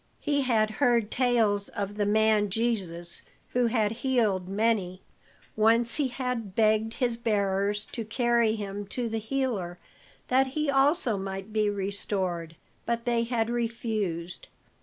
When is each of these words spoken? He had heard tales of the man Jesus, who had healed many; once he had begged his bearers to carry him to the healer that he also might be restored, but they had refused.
He 0.19 0.41
had 0.41 0.71
heard 0.81 1.11
tales 1.11 1.69
of 1.69 1.93
the 1.93 2.07
man 2.07 2.49
Jesus, 2.49 3.21
who 3.49 3.67
had 3.67 3.91
healed 4.01 4.47
many; 4.49 5.03
once 5.55 5.97
he 5.97 6.07
had 6.07 6.55
begged 6.55 6.93
his 6.95 7.17
bearers 7.17 7.85
to 7.91 8.03
carry 8.03 8.55
him 8.55 8.87
to 8.87 9.07
the 9.07 9.19
healer 9.19 9.77
that 10.27 10.47
he 10.57 10.71
also 10.71 11.19
might 11.19 11.53
be 11.53 11.69
restored, 11.69 12.55
but 12.87 13.05
they 13.05 13.25
had 13.25 13.47
refused. 13.51 14.47